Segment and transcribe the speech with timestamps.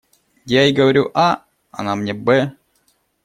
[0.47, 2.57] Я ей говорю «а», она мне «бэ»!